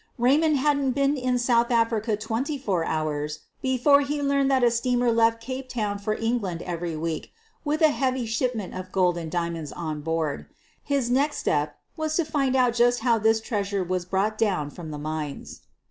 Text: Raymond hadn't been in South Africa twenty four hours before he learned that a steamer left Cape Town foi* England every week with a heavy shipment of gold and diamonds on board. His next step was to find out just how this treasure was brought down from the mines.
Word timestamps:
Raymond 0.17 0.57
hadn't 0.57 0.93
been 0.93 1.15
in 1.15 1.37
South 1.37 1.69
Africa 1.69 2.17
twenty 2.17 2.57
four 2.57 2.83
hours 2.83 3.41
before 3.61 4.01
he 4.01 4.19
learned 4.19 4.49
that 4.49 4.63
a 4.63 4.71
steamer 4.71 5.11
left 5.11 5.39
Cape 5.39 5.69
Town 5.69 5.99
foi* 5.99 6.15
England 6.17 6.63
every 6.63 6.95
week 6.97 7.31
with 7.63 7.81
a 7.83 7.89
heavy 7.91 8.25
shipment 8.25 8.73
of 8.73 8.91
gold 8.91 9.15
and 9.15 9.29
diamonds 9.29 9.71
on 9.71 10.01
board. 10.01 10.47
His 10.83 11.11
next 11.11 11.37
step 11.37 11.77
was 11.97 12.15
to 12.15 12.25
find 12.25 12.55
out 12.55 12.73
just 12.73 13.01
how 13.01 13.19
this 13.19 13.39
treasure 13.39 13.83
was 13.83 14.05
brought 14.05 14.39
down 14.39 14.71
from 14.71 14.89
the 14.89 14.97
mines. 14.97 15.61